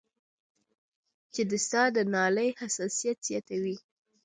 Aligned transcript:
چې 1.33 1.41
د 1.51 1.53
ساه 1.69 1.87
د 1.95 1.97
نالۍ 2.13 2.49
حساسيت 2.61 3.17
زياتوي 3.27 3.77